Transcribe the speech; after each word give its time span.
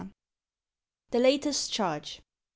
The 1.11 1.19
Latest 1.19 1.71
Chabge. 1.71 2.21